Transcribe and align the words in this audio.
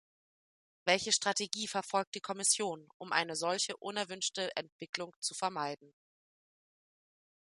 Welche 0.85 1.11
Strategie 1.11 1.67
verfolgt 1.67 2.15
die 2.15 2.21
Kommission, 2.21 2.89
um 2.97 3.11
eine 3.11 3.35
solche 3.35 3.77
unerwünschte 3.77 4.49
Entwicklung 4.55 5.15
zu 5.19 5.35
vermeiden? 5.35 5.93